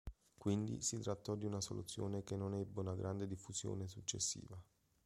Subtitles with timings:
[0.35, 4.59] Quindi si trattò di una soluzione che non ebbe una grande diffusione successiva.